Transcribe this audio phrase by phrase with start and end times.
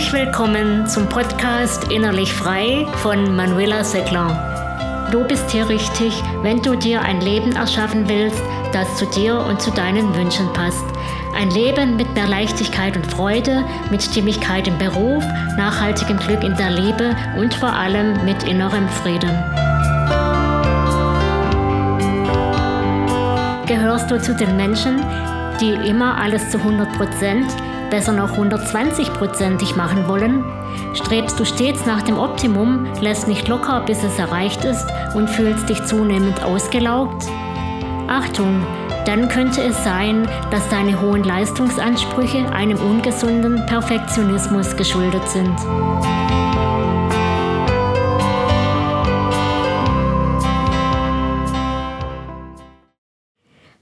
[0.00, 5.08] Herzlich willkommen zum Podcast Innerlich Frei von Manuela Seckler.
[5.12, 8.42] Du bist hier richtig, wenn du dir ein Leben erschaffen willst,
[8.72, 10.86] das zu dir und zu deinen Wünschen passt.
[11.36, 15.22] Ein Leben mit mehr Leichtigkeit und Freude, mit Stimmigkeit im Beruf,
[15.58, 19.36] nachhaltigem Glück in der Liebe und vor allem mit innerem Frieden.
[23.66, 25.04] Gehörst du zu den Menschen,
[25.60, 27.52] die immer alles zu 100 Prozent
[27.90, 30.44] besser noch 120-prozentig machen wollen?
[30.94, 35.68] Strebst du stets nach dem Optimum, lässt nicht locker, bis es erreicht ist und fühlst
[35.68, 37.26] dich zunehmend ausgelaugt?
[38.08, 38.64] Achtung,
[39.06, 45.54] dann könnte es sein, dass deine hohen Leistungsansprüche einem ungesunden Perfektionismus geschuldet sind.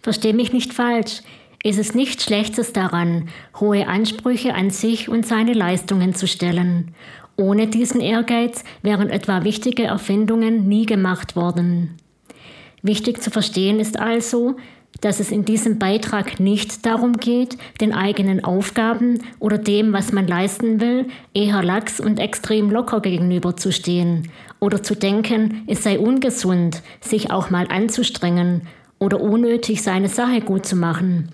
[0.00, 1.20] Versteh mich nicht falsch,
[1.62, 6.94] ist es nichts Schlechtes daran, hohe Ansprüche an sich und seine Leistungen zu stellen.
[7.36, 11.96] Ohne diesen Ehrgeiz wären etwa wichtige Erfindungen nie gemacht worden.
[12.82, 14.56] Wichtig zu verstehen ist also,
[15.00, 20.26] dass es in diesem Beitrag nicht darum geht, den eigenen Aufgaben oder dem, was man
[20.26, 27.30] leisten will, eher lax und extrem locker gegenüberzustehen oder zu denken, es sei ungesund, sich
[27.30, 28.62] auch mal anzustrengen
[28.98, 31.32] oder unnötig seine Sache gut zu machen.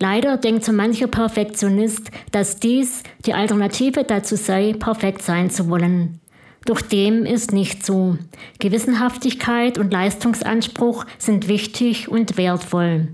[0.00, 6.20] Leider denkt so mancher Perfektionist, dass dies die Alternative dazu sei, perfekt sein zu wollen.
[6.64, 8.16] Doch dem ist nicht so.
[8.58, 13.08] Gewissenhaftigkeit und Leistungsanspruch sind wichtig und wertvoll.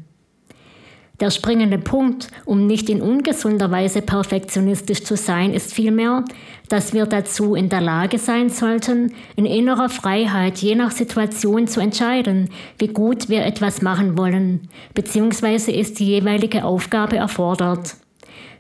[1.20, 6.24] Der springende Punkt, um nicht in ungesunder Weise perfektionistisch zu sein, ist vielmehr,
[6.70, 11.80] dass wir dazu in der Lage sein sollten, in innerer Freiheit je nach Situation zu
[11.80, 12.48] entscheiden,
[12.78, 17.96] wie gut wir etwas machen wollen, beziehungsweise ist die jeweilige Aufgabe erfordert.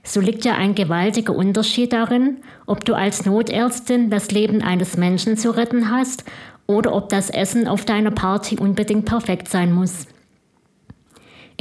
[0.02, 5.38] So liegt ja ein gewaltiger Unterschied darin, ob du als Notärztin das Leben eines Menschen
[5.38, 6.24] zu retten hast
[6.66, 10.06] oder ob das Essen auf deiner Party unbedingt perfekt sein muss.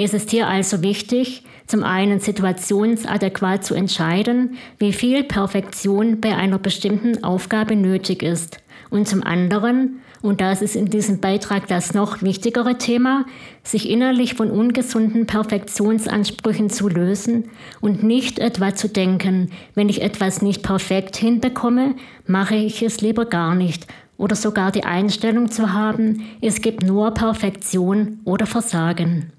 [0.01, 6.57] Es ist hier also wichtig, zum einen situationsadäquat zu entscheiden, wie viel Perfektion bei einer
[6.57, 8.59] bestimmten Aufgabe nötig ist
[8.89, 13.25] und zum anderen, und das ist in diesem Beitrag das noch wichtigere Thema,
[13.61, 17.49] sich innerlich von ungesunden Perfektionsansprüchen zu lösen
[17.81, 21.95] und nicht etwa zu denken, wenn ich etwas nicht perfekt hinbekomme,
[22.25, 27.13] mache ich es lieber gar nicht oder sogar die Einstellung zu haben, es gibt nur
[27.13, 29.33] Perfektion oder Versagen.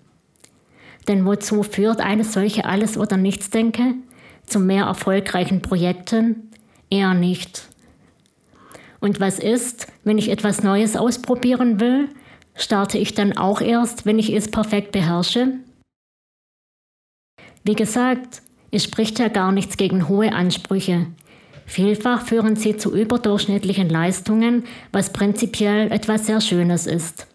[1.08, 3.94] Denn wozu führt eine solche Alles- oder Nichts-Denke?
[4.46, 6.50] Zu mehr erfolgreichen Projekten?
[6.90, 7.68] Eher nicht.
[9.00, 12.08] Und was ist, wenn ich etwas Neues ausprobieren will?
[12.54, 15.54] Starte ich dann auch erst, wenn ich es perfekt beherrsche?
[17.64, 21.06] Wie gesagt, es spricht ja gar nichts gegen hohe Ansprüche.
[21.66, 27.26] Vielfach führen sie zu überdurchschnittlichen Leistungen, was prinzipiell etwas sehr Schönes ist.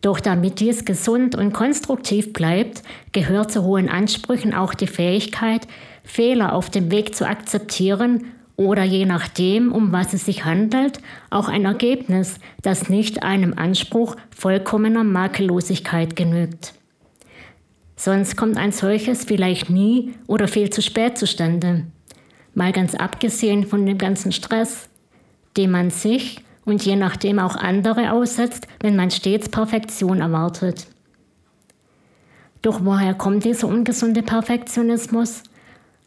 [0.00, 2.82] Doch damit dies gesund und konstruktiv bleibt,
[3.12, 5.66] gehört zu hohen Ansprüchen auch die Fähigkeit,
[6.04, 8.26] Fehler auf dem Weg zu akzeptieren
[8.56, 10.98] oder je nachdem, um was es sich handelt,
[11.30, 16.74] auch ein Ergebnis, das nicht einem Anspruch vollkommener Makellosigkeit genügt.
[17.94, 21.84] Sonst kommt ein solches vielleicht nie oder viel zu spät zustande.
[22.54, 24.88] Mal ganz abgesehen von dem ganzen Stress,
[25.56, 30.86] den man sich und je nachdem auch andere aussetzt, wenn man stets Perfektion erwartet.
[32.60, 35.44] Doch woher kommt dieser ungesunde Perfektionismus?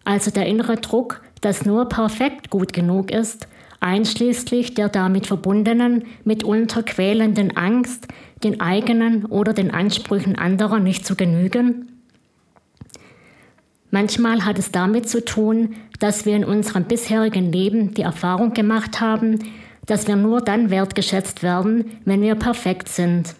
[0.03, 3.47] Also der innere Druck, dass nur perfekt gut genug ist,
[3.79, 8.07] einschließlich der damit verbundenen, mitunter quälenden Angst,
[8.43, 11.87] den eigenen oder den Ansprüchen anderer nicht zu genügen?
[13.89, 19.01] Manchmal hat es damit zu tun, dass wir in unserem bisherigen Leben die Erfahrung gemacht
[19.01, 19.39] haben,
[19.85, 23.35] dass wir nur dann wertgeschätzt werden, wenn wir perfekt sind.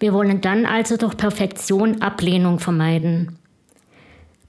[0.00, 3.38] Wir wollen dann also durch Perfektion Ablehnung vermeiden.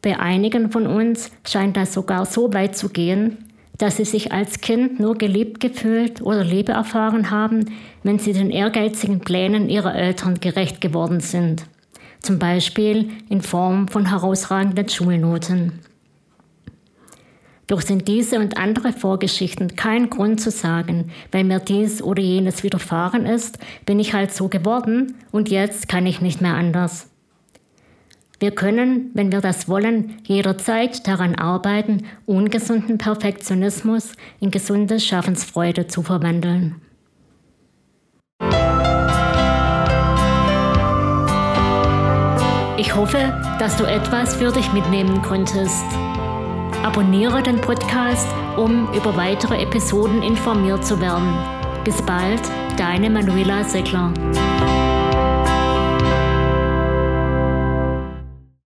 [0.02, 3.38] Bei einigen von uns scheint das sogar so weit zu gehen,
[3.78, 7.66] dass sie sich als Kind nur geliebt gefühlt oder Liebe erfahren haben,
[8.04, 11.66] wenn sie den ehrgeizigen Plänen ihrer Eltern gerecht geworden sind.
[12.20, 15.80] Zum Beispiel in Form von herausragenden Schulnoten.
[17.74, 22.62] Doch sind diese und andere Vorgeschichten kein Grund zu sagen, wenn mir dies oder jenes
[22.62, 27.10] widerfahren ist, bin ich halt so geworden und jetzt kann ich nicht mehr anders.
[28.40, 36.04] Wir können, wenn wir das wollen, jederzeit daran arbeiten, ungesunden Perfektionismus in gesunde Schaffensfreude zu
[36.04, 36.76] verwandeln.
[42.78, 45.86] Ich hoffe, dass du etwas für dich mitnehmen konntest.
[46.84, 48.28] Abonniere den Podcast,
[48.58, 51.34] um über weitere Episoden informiert zu werden.
[51.86, 52.42] Bis bald,
[52.78, 54.14] deine Manuela Seckler.